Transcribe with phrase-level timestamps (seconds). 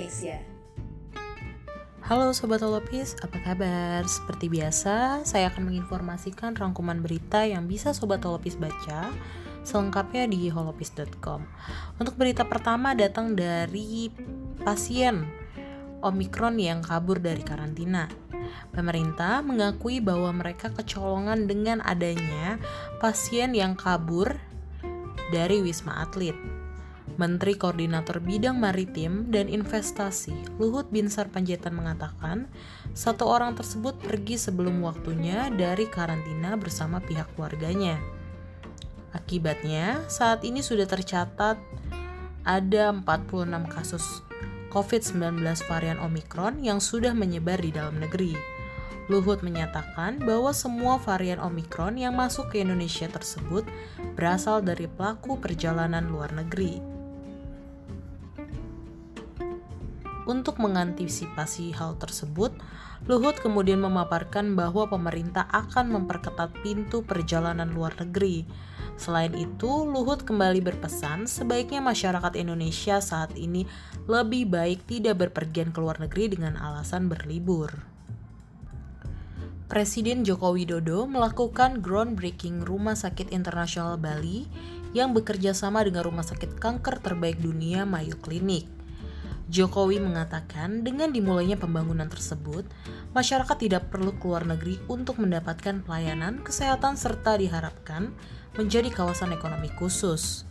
[0.00, 0.40] Indonesia.
[2.08, 4.00] Halo Sobat Holopis, apa kabar?
[4.08, 9.12] Seperti biasa, saya akan menginformasikan rangkuman berita yang bisa Sobat Holopis baca
[9.60, 11.44] selengkapnya di holopis.com.
[12.00, 14.08] Untuk berita pertama datang dari
[14.64, 15.28] pasien
[16.00, 18.08] Omikron yang kabur dari karantina.
[18.72, 22.56] Pemerintah mengakui bahwa mereka kecolongan dengan adanya
[23.04, 24.32] pasien yang kabur
[25.28, 26.59] dari Wisma Atlet.
[27.20, 32.48] Menteri Koordinator Bidang Maritim dan Investasi Luhut Binsar Panjaitan mengatakan,
[32.96, 38.00] satu orang tersebut pergi sebelum waktunya dari karantina bersama pihak keluarganya.
[39.12, 41.60] Akibatnya, saat ini sudah tercatat
[42.48, 44.24] ada 46 kasus
[44.72, 48.32] COVID-19 varian Omikron yang sudah menyebar di dalam negeri.
[49.12, 53.68] Luhut menyatakan bahwa semua varian Omikron yang masuk ke Indonesia tersebut
[54.16, 56.99] berasal dari pelaku perjalanan luar negeri.
[60.30, 62.54] Untuk mengantisipasi hal tersebut,
[63.10, 68.46] Luhut kemudian memaparkan bahwa pemerintah akan memperketat pintu perjalanan luar negeri.
[68.94, 73.66] Selain itu, Luhut kembali berpesan sebaiknya masyarakat Indonesia saat ini
[74.06, 77.74] lebih baik tidak berpergian ke luar negeri dengan alasan berlibur.
[79.66, 84.46] Presiden Joko Widodo melakukan groundbreaking Rumah Sakit Internasional Bali
[84.94, 88.79] yang bekerja sama dengan Rumah Sakit Kanker Terbaik Dunia Mayo Clinic.
[89.50, 92.62] Jokowi mengatakan dengan dimulainya pembangunan tersebut,
[93.10, 98.14] masyarakat tidak perlu keluar negeri untuk mendapatkan pelayanan kesehatan serta diharapkan
[98.54, 100.46] menjadi kawasan ekonomi khusus.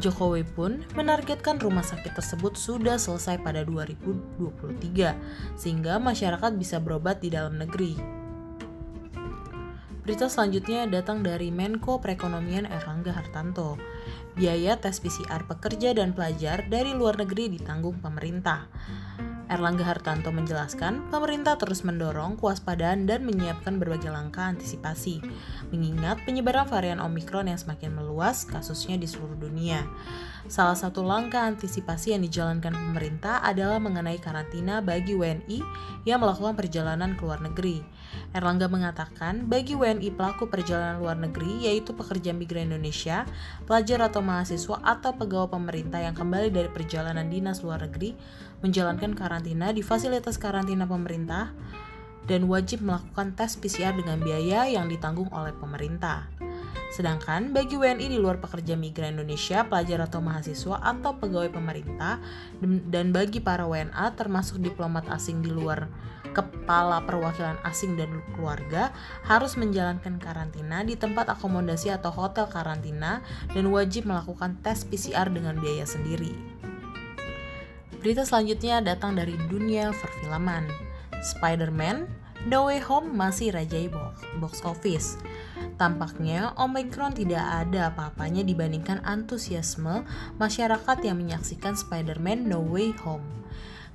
[0.00, 5.12] Jokowi pun menargetkan rumah sakit tersebut sudah selesai pada 2023,
[5.60, 8.19] sehingga masyarakat bisa berobat di dalam negeri.
[10.10, 13.78] Berita selanjutnya datang dari Menko Perekonomian Erlangga Hartanto.
[14.34, 18.66] Biaya tes PCR pekerja dan pelajar dari luar negeri ditanggung pemerintah.
[19.46, 25.22] Erlangga Hartanto menjelaskan, pemerintah terus mendorong kewaspadaan dan menyiapkan berbagai langkah antisipasi,
[25.70, 29.86] mengingat penyebaran varian Omikron yang semakin meluas kasusnya di seluruh dunia.
[30.50, 35.62] Salah satu langkah antisipasi yang dijalankan pemerintah adalah mengenai karantina bagi WNI
[36.02, 37.78] yang melakukan perjalanan ke luar negeri.
[38.34, 43.30] Erlangga mengatakan, bagi WNI pelaku perjalanan luar negeri, yaitu pekerja migran Indonesia,
[43.62, 48.18] pelajar atau mahasiswa atau pegawai pemerintah yang kembali dari perjalanan dinas luar negeri,
[48.58, 51.54] menjalankan karantina di fasilitas karantina pemerintah
[52.26, 56.26] dan wajib melakukan tes PCR dengan biaya yang ditanggung oleh pemerintah.
[56.90, 62.18] Sedangkan bagi WNI di luar pekerja migran Indonesia, pelajar atau mahasiswa atau pegawai pemerintah
[62.62, 65.86] dan bagi para WNA termasuk diplomat asing di luar
[66.30, 68.94] kepala perwakilan asing dan keluarga
[69.26, 75.58] harus menjalankan karantina di tempat akomodasi atau hotel karantina dan wajib melakukan tes PCR dengan
[75.58, 76.34] biaya sendiri.
[78.00, 80.70] Berita selanjutnya datang dari dunia perfilman.
[81.20, 82.08] Spider-Man
[82.48, 83.92] No Way Home masih rajai
[84.40, 85.20] box office.
[85.80, 90.04] Tampaknya Omicron tidak ada apa-apanya dibandingkan antusiasme
[90.36, 93.24] masyarakat yang menyaksikan Spider-Man No Way Home.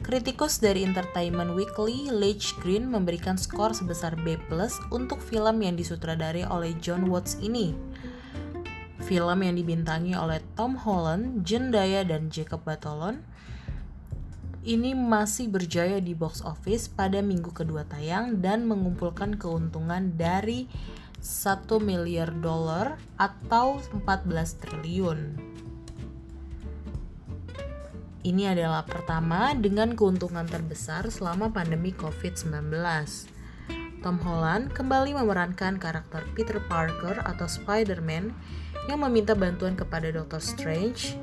[0.04, 4.36] Kritikus dari Entertainment Weekly, Leach Green, memberikan skor sebesar B+
[4.92, 7.74] untuk film yang disutradari oleh John Watts ini.
[9.06, 13.24] Film yang dibintangi oleh Tom Holland, Zendaya, dan Jacob Batalon
[14.66, 20.66] ini masih berjaya di box office pada minggu kedua tayang dan mengumpulkan keuntungan dari
[21.22, 25.20] 1 miliar dolar atau 14 triliun.
[28.26, 32.74] Ini adalah pertama dengan keuntungan terbesar selama pandemi COVID-19.
[34.02, 38.34] Tom Holland kembali memerankan karakter Peter Parker atau Spider-Man
[38.90, 41.18] yang meminta bantuan kepada Doctor Strange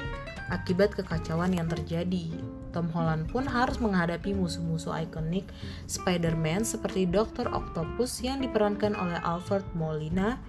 [0.50, 2.51] akibat kekacauan yang terjadi.
[2.72, 5.44] Tom Holland pun harus menghadapi musuh-musuh ikonik
[5.86, 7.52] Spider-Man seperti Dr.
[7.52, 10.40] Octopus yang diperankan oleh Alfred Molina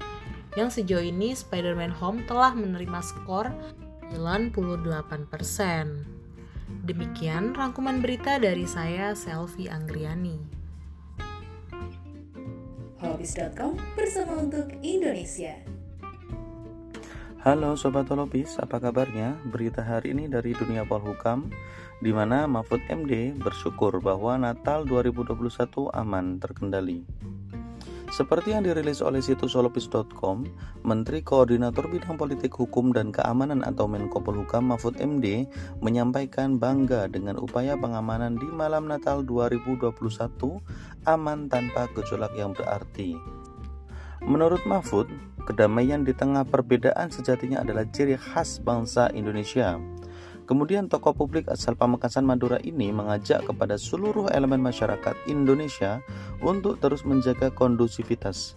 [0.56, 3.52] yang sejauh ini Spider-Man Home telah menerima skor
[4.16, 6.14] 98%.
[6.88, 10.38] Demikian rangkuman berita dari saya Selvi Anggriani.
[13.04, 15.60] Hobbies.com bersama untuk Indonesia.
[17.44, 19.36] Halo Sobat Holopis, apa kabarnya?
[19.52, 21.52] Berita hari ini dari dunia Polhukam,
[22.00, 27.04] di mana Mahfud MD bersyukur bahwa Natal 2021 aman terkendali.
[28.16, 30.48] Seperti yang dirilis oleh situs holopis.com,
[30.88, 35.44] Menteri Koordinator Bidang Politik Hukum dan Keamanan atau Menko Polhukam Mahfud MD
[35.84, 39.92] menyampaikan bangga dengan upaya pengamanan di malam Natal 2021
[41.12, 43.43] aman tanpa gejolak yang berarti.
[44.24, 45.12] Menurut Mahfud,
[45.44, 49.76] Kedamaian di tengah perbedaan sejatinya adalah ciri khas bangsa Indonesia.
[50.48, 56.00] Kemudian tokoh publik asal Pamekasan Madura ini mengajak kepada seluruh elemen masyarakat Indonesia
[56.40, 58.56] untuk terus menjaga kondusivitas.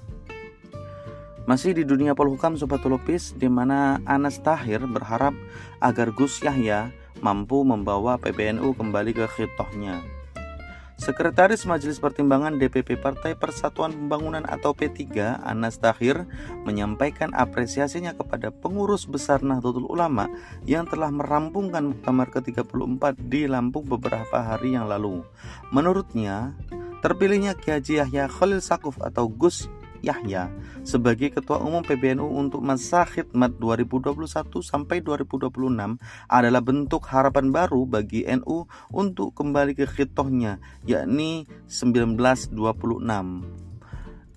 [1.46, 5.34] Masih di dunia polhukam Sobat Lupis, di mana Anas Tahir berharap
[5.82, 10.15] agar Gus Yahya mampu membawa PBNU kembali ke khitohnya.
[10.96, 15.12] Sekretaris Majelis Pertimbangan DPP Partai Persatuan Pembangunan atau P3,
[15.44, 16.24] Anas Tahir,
[16.64, 20.24] menyampaikan apresiasinya kepada pengurus besar Nahdlatul Ulama
[20.64, 25.20] yang telah merampungkan Muktamar ke-34 di Lampung beberapa hari yang lalu.
[25.68, 26.56] Menurutnya,
[27.04, 29.68] terpilihnya Kiai Yahya Khalil Sakuf atau Gus
[30.06, 30.54] Yahya
[30.86, 34.14] sebagai Ketua Umum PBNU untuk masa khidmat 2021
[34.62, 35.50] sampai 2026
[36.30, 42.54] adalah bentuk harapan baru bagi NU untuk kembali ke khitohnya yakni 1926.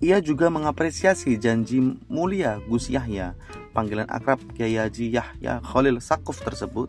[0.00, 1.76] Ia juga mengapresiasi janji
[2.08, 3.36] mulia Gus Yahya,
[3.76, 6.88] panggilan akrab Kiai Haji Yahya Khalil Sakuf tersebut,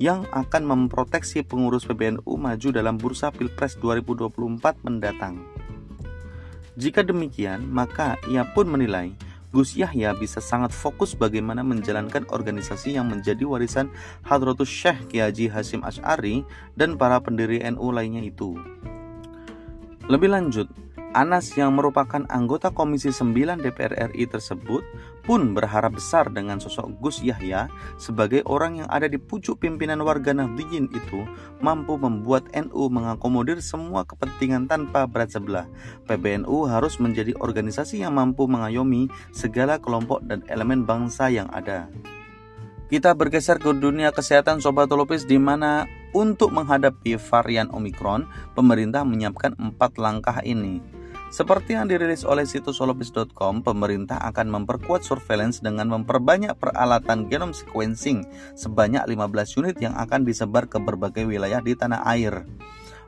[0.00, 5.51] yang akan memproteksi pengurus PBNU maju dalam bursa Pilpres 2024 mendatang.
[6.72, 9.12] Jika demikian, maka ia pun menilai
[9.52, 13.92] Gus Yahya bisa sangat fokus bagaimana menjalankan organisasi yang menjadi warisan
[14.24, 16.40] Hadratus Syekh Kiai Hasim Ash'ari
[16.72, 18.56] dan para pendiri NU lainnya itu.
[20.08, 20.72] Lebih lanjut,
[21.12, 24.80] Anas yang merupakan anggota Komisi 9 DPR RI tersebut
[25.20, 27.68] pun berharap besar dengan sosok Gus Yahya
[28.00, 31.28] sebagai orang yang ada di pucuk pimpinan warga Nahdliyin itu
[31.60, 35.68] mampu membuat NU mengakomodir semua kepentingan tanpa berat sebelah.
[36.08, 41.92] PBNU harus menjadi organisasi yang mampu mengayomi segala kelompok dan elemen bangsa yang ada.
[42.88, 45.84] Kita bergeser ke dunia kesehatan Sobat Lopis di mana
[46.16, 51.01] untuk menghadapi varian Omikron, pemerintah menyiapkan empat langkah ini.
[51.32, 58.28] Seperti yang dirilis oleh situs solopis.com, pemerintah akan memperkuat surveillance dengan memperbanyak peralatan genome sequencing
[58.52, 62.44] sebanyak 15 unit yang akan disebar ke berbagai wilayah di tanah air.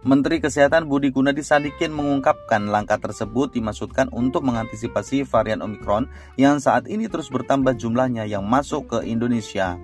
[0.09, 6.09] Menteri Kesehatan Budi Gunadi Sadikin mengungkapkan langkah tersebut dimaksudkan untuk mengantisipasi varian Omikron
[6.41, 9.76] yang saat ini terus bertambah jumlahnya yang masuk ke Indonesia.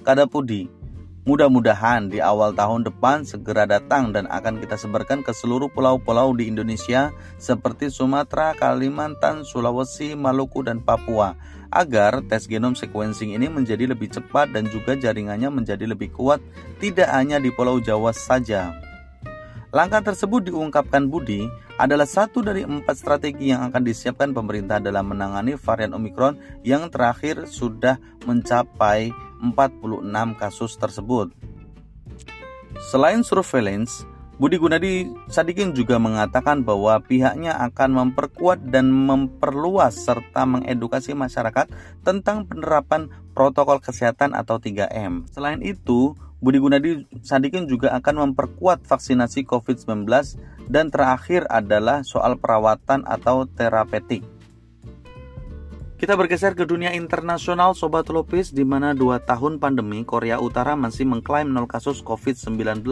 [0.00, 0.64] Kata Budi,
[1.22, 6.50] Mudah-mudahan di awal tahun depan segera datang dan akan kita sebarkan ke seluruh pulau-pulau di
[6.50, 11.38] Indonesia seperti Sumatera, Kalimantan, Sulawesi, Maluku, dan Papua
[11.70, 16.42] agar tes genom sequencing ini menjadi lebih cepat dan juga jaringannya menjadi lebih kuat
[16.82, 18.74] tidak hanya di Pulau Jawa saja.
[19.72, 21.48] Langkah tersebut diungkapkan Budi
[21.80, 27.48] adalah satu dari empat strategi yang akan disiapkan pemerintah dalam menangani varian Omikron yang terakhir
[27.48, 27.96] sudah
[28.28, 30.04] mencapai 46
[30.36, 31.32] kasus tersebut.
[32.92, 34.04] Selain surveillance,
[34.36, 41.72] Budi Gunadi Sadikin juga mengatakan bahwa pihaknya akan memperkuat dan memperluas serta mengedukasi masyarakat
[42.04, 45.32] tentang penerapan protokol kesehatan atau 3M.
[45.32, 50.10] Selain itu, Budi Gunadi Sadikin juga akan memperkuat vaksinasi COVID-19
[50.66, 54.26] dan terakhir adalah soal perawatan atau terapeutik.
[56.02, 61.06] Kita bergeser ke dunia internasional Sobat Lopis di mana dua tahun pandemi Korea Utara masih
[61.06, 62.82] mengklaim nol kasus COVID-19.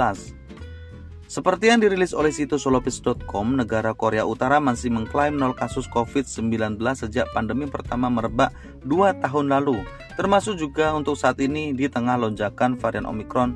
[1.31, 7.31] Seperti yang dirilis oleh situs solopis.com, negara Korea Utara masih mengklaim nol kasus COVID-19 sejak
[7.31, 8.51] pandemi pertama merebak
[8.83, 9.79] dua tahun lalu,
[10.19, 13.55] termasuk juga untuk saat ini di tengah lonjakan varian Omicron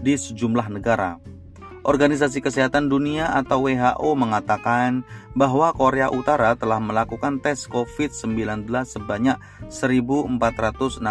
[0.00, 1.20] di sejumlah negara.
[1.84, 5.04] Organisasi Kesehatan Dunia atau WHO mengatakan
[5.36, 9.36] bahwa Korea Utara telah melakukan tes COVID-19 sebanyak
[9.68, 11.04] 1.464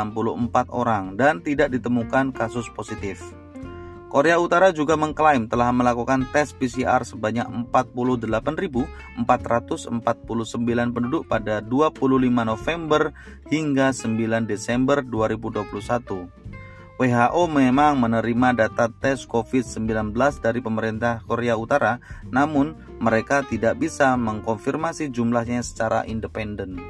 [0.74, 3.22] orang dan tidak ditemukan kasus positif.
[4.10, 9.22] Korea Utara juga mengklaim telah melakukan tes PCR sebanyak 48.449
[10.90, 13.14] penduduk pada 25 November
[13.54, 16.26] hingga 9 Desember 2021.
[17.00, 20.12] WHO memang menerima data tes COVID-19
[20.42, 22.02] dari pemerintah Korea Utara,
[22.34, 26.82] namun mereka tidak bisa mengkonfirmasi jumlahnya secara independen.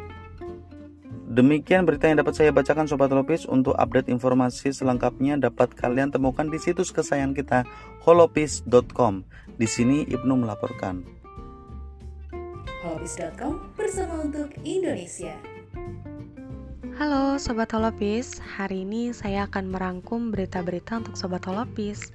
[1.29, 3.45] Demikian berita yang dapat saya bacakan Sobat Lopis.
[3.45, 7.59] Untuk update informasi selengkapnya dapat kalian temukan di situs kesayangan kita
[8.01, 9.21] holopis.com.
[9.53, 11.05] Di sini Ibnu melaporkan.
[12.81, 15.37] Holopis.com bersama untuk Indonesia.
[16.97, 22.09] Halo Sobat Holopis, hari ini saya akan merangkum berita-berita untuk Sobat Holopis.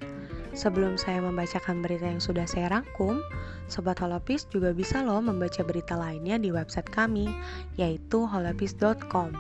[0.55, 3.19] Sebelum saya membacakan berita yang sudah saya rangkum,
[3.67, 7.27] Sobat Holopis juga bisa loh membaca berita lainnya di website kami,
[7.75, 9.35] yaitu holopis.com.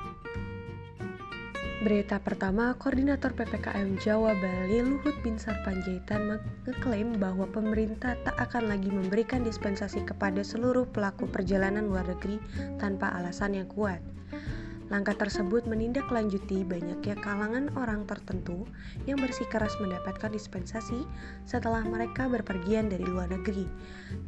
[1.84, 8.88] Berita pertama, Koordinator PPKM Jawa Bali Luhut Binsar Panjaitan mengklaim bahwa pemerintah tak akan lagi
[8.88, 12.40] memberikan dispensasi kepada seluruh pelaku perjalanan luar negeri
[12.80, 14.00] tanpa alasan yang kuat.
[14.94, 18.62] Langkah tersebut menindaklanjuti banyaknya kalangan orang tertentu
[19.10, 21.02] yang bersikeras mendapatkan dispensasi
[21.50, 23.66] setelah mereka berpergian dari luar negeri,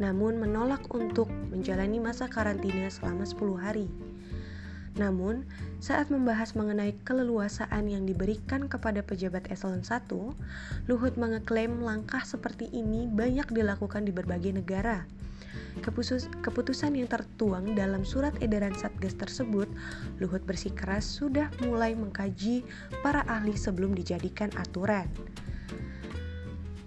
[0.02, 3.86] namun menolak untuk menjalani masa karantina selama 10 hari.
[4.98, 5.46] Namun,
[5.78, 10.02] saat membahas mengenai keleluasaan yang diberikan kepada pejabat eselon 1,
[10.90, 15.06] Luhut mengeklaim langkah seperti ini banyak dilakukan di berbagai negara.
[15.80, 19.68] Keputusan yang tertuang dalam surat edaran Satgas tersebut,
[20.20, 22.64] Luhut bersikeras sudah mulai mengkaji
[23.04, 25.08] para ahli sebelum dijadikan aturan.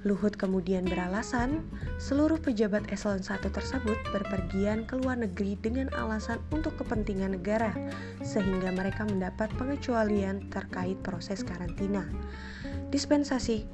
[0.07, 1.59] Luhut kemudian beralasan
[1.99, 7.75] seluruh pejabat eselon 1 tersebut berpergian ke luar negeri dengan alasan untuk kepentingan negara
[8.23, 12.07] sehingga mereka mendapat pengecualian terkait proses karantina.
[12.95, 13.67] Dispensasi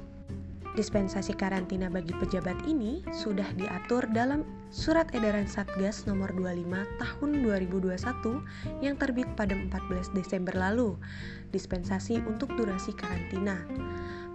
[0.76, 6.68] Dispensasi karantina bagi pejabat ini sudah diatur dalam Surat Edaran Satgas nomor 25
[7.00, 11.00] tahun 2021 yang terbit pada 14 Desember lalu.
[11.48, 13.56] Dispensasi untuk durasi karantina.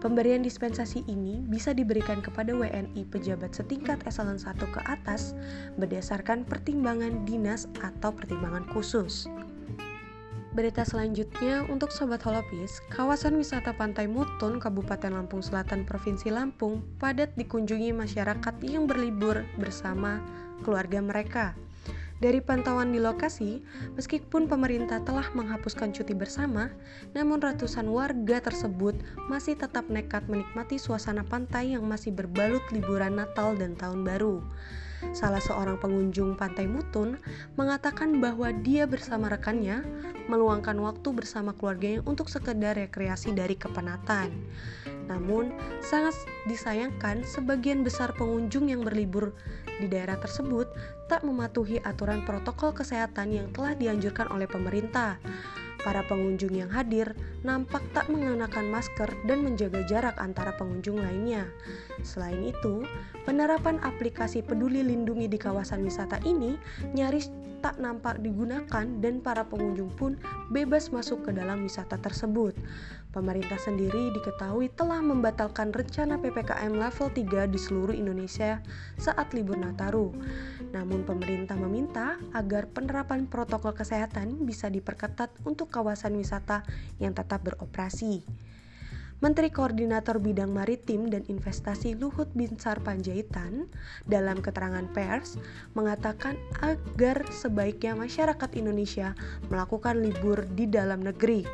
[0.02, 5.38] Pemberian dispensasi ini bisa diberikan kepada WNI pejabat setingkat eselon 1 ke atas
[5.78, 9.30] berdasarkan pertimbangan dinas atau pertimbangan khusus.
[10.52, 17.32] Berita selanjutnya untuk Sobat Holopis, kawasan wisata Pantai Mutun, Kabupaten Lampung Selatan, Provinsi Lampung, padat
[17.40, 20.20] dikunjungi masyarakat yang berlibur bersama
[20.60, 21.56] keluarga mereka.
[22.20, 23.64] Dari pantauan di lokasi,
[23.96, 26.68] meskipun pemerintah telah menghapuskan cuti bersama,
[27.16, 29.00] namun ratusan warga tersebut
[29.32, 34.44] masih tetap nekat menikmati suasana pantai yang masih berbalut liburan Natal dan Tahun Baru.
[35.10, 37.18] Salah seorang pengunjung Pantai Mutun
[37.58, 39.82] mengatakan bahwa dia bersama rekannya
[40.30, 44.30] meluangkan waktu bersama keluarganya untuk sekedar rekreasi dari kepenatan.
[45.10, 45.52] Namun,
[45.84, 46.16] sangat
[46.48, 49.36] disayangkan sebagian besar pengunjung yang berlibur
[49.82, 50.72] di daerah tersebut
[51.10, 55.18] tak mematuhi aturan protokol kesehatan yang telah dianjurkan oleh pemerintah.
[55.82, 61.50] Para pengunjung yang hadir nampak tak mengenakan masker dan menjaga jarak antara pengunjung lainnya.
[62.06, 62.86] Selain itu,
[63.26, 66.54] penerapan aplikasi Peduli Lindungi di kawasan wisata ini
[66.94, 70.18] nyaris tak nampak digunakan dan para pengunjung pun
[70.50, 72.58] bebas masuk ke dalam wisata tersebut.
[73.12, 78.64] Pemerintah sendiri diketahui telah membatalkan rencana PPKM level 3 di seluruh Indonesia
[78.96, 80.16] saat libur Nataru.
[80.74, 86.64] Namun pemerintah meminta agar penerapan protokol kesehatan bisa diperketat untuk kawasan wisata
[87.04, 88.24] yang tetap beroperasi.
[89.22, 93.70] Menteri Koordinator Bidang Maritim dan Investasi Luhut Binsar Panjaitan
[94.10, 95.38] dalam keterangan pers
[95.78, 99.14] mengatakan agar sebaiknya masyarakat Indonesia
[99.54, 101.46] melakukan libur di dalam negeri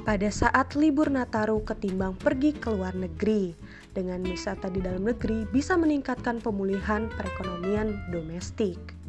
[0.00, 3.52] pada saat libur Nataru ketimbang pergi ke luar negeri.
[3.92, 8.99] Dengan wisata di dalam negeri bisa meningkatkan pemulihan perekonomian domestik.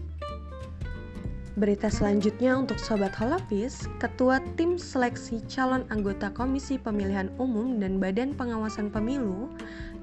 [1.59, 8.31] Berita selanjutnya untuk Sobat Holapis, Ketua Tim Seleksi Calon Anggota Komisi Pemilihan Umum dan Badan
[8.39, 9.51] Pengawasan Pemilu,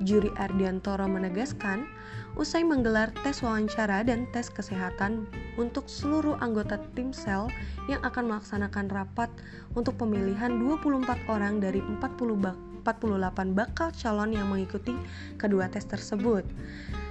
[0.05, 1.88] Juri Ardiantoro menegaskan,
[2.37, 5.25] usai menggelar tes wawancara dan tes kesehatan
[5.57, 7.49] untuk seluruh anggota tim sel
[7.88, 9.33] yang akan melaksanakan rapat
[9.73, 14.93] untuk pemilihan 24 orang dari 40 bak 48 bakal calon yang mengikuti
[15.40, 16.45] kedua tes tersebut.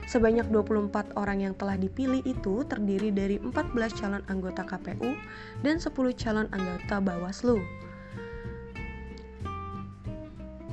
[0.08, 5.12] Sebanyak 24 orang yang telah dipilih itu terdiri dari 14 calon anggota KPU
[5.68, 7.60] dan 10 calon anggota Bawaslu.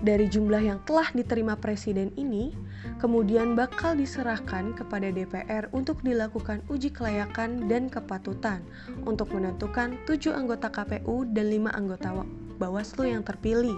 [0.05, 2.55] Dari jumlah yang telah diterima presiden ini,
[3.03, 8.62] kemudian bakal diserahkan kepada DPR untuk dilakukan uji kelayakan dan kepatutan
[9.03, 12.23] untuk menentukan 7 anggota KPU dan 5 anggota
[12.56, 13.76] Bawaslu yang terpilih.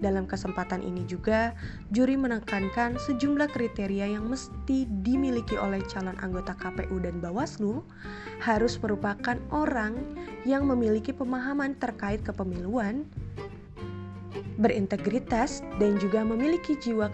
[0.00, 1.56] Dalam kesempatan ini juga,
[1.88, 7.80] juri menekankan sejumlah kriteria yang mesti dimiliki oleh calon anggota KPU dan Bawaslu
[8.44, 9.96] harus merupakan orang
[10.44, 13.08] yang memiliki pemahaman terkait kepemiluan,
[14.56, 17.12] berintegritas, dan juga memiliki jiwa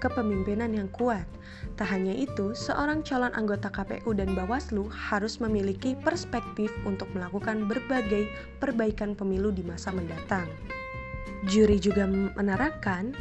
[0.00, 1.24] kepemimpinan yang kuat.
[1.80, 8.28] Tak hanya itu, seorang calon anggota KPU dan Bawaslu harus memiliki perspektif untuk melakukan berbagai
[8.60, 10.48] perbaikan pemilu di masa mendatang.
[11.48, 13.16] Juri juga menerangkan,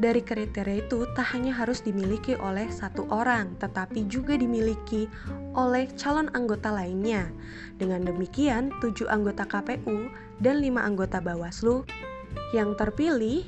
[0.00, 5.04] dari kriteria itu tak hanya harus dimiliki oleh satu orang, tetapi juga dimiliki
[5.52, 7.28] oleh calon anggota lainnya.
[7.76, 10.08] Dengan demikian, tujuh anggota KPU
[10.40, 11.84] dan lima anggota Bawaslu
[12.50, 13.46] yang terpilih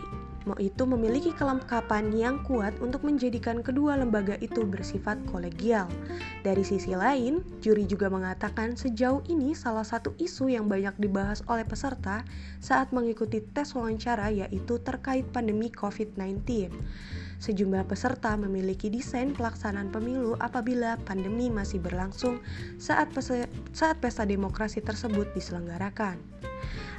[0.59, 5.87] itu memiliki kelengkapan yang kuat untuk menjadikan kedua lembaga itu bersifat kolegial.
[6.43, 11.63] Dari sisi lain, juri juga mengatakan sejauh ini salah satu isu yang banyak dibahas oleh
[11.63, 12.27] peserta
[12.59, 16.75] saat mengikuti tes wawancara yaitu terkait pandemi COVID-19.
[17.43, 22.39] Sejumlah peserta memiliki desain pelaksanaan pemilu apabila pandemi masih berlangsung
[22.79, 23.11] saat,
[23.75, 26.23] saat pesta demokrasi tersebut diselenggarakan.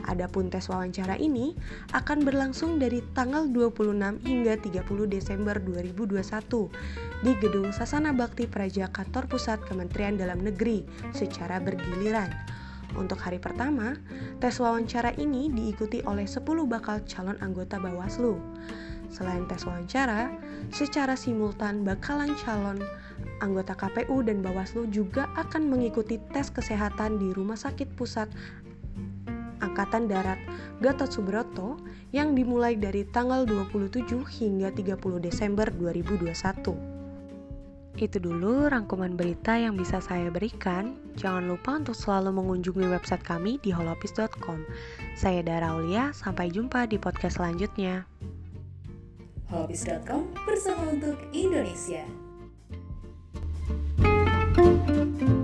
[0.09, 1.55] Adapun tes wawancara ini
[1.95, 9.31] akan berlangsung dari tanggal 26 hingga 30 Desember 2021 di Gedung Sasana Bakti Praja Kantor
[9.31, 10.83] Pusat Kementerian Dalam Negeri
[11.15, 12.29] secara bergiliran.
[12.93, 13.97] Untuk hari pertama,
[14.37, 18.37] tes wawancara ini diikuti oleh 10 bakal calon anggota Bawaslu.
[19.09, 20.29] Selain tes wawancara,
[20.69, 22.81] secara simultan bakalan calon
[23.41, 28.29] anggota KPU dan Bawaslu juga akan mengikuti tes kesehatan di Rumah Sakit Pusat
[29.73, 30.37] Angkatan Darat
[30.85, 31.81] Gatot Subroto
[32.13, 36.93] yang dimulai dari tanggal 27 hingga 30 Desember 2021.
[37.97, 40.93] Itu dulu rangkuman berita yang bisa saya berikan.
[41.17, 44.61] Jangan lupa untuk selalu mengunjungi website kami di holopis.com.
[45.17, 48.05] Saya Dara Aulia, sampai jumpa di podcast selanjutnya.
[49.49, 52.05] holopis.com bersama untuk Indonesia.
[54.53, 55.42] thank you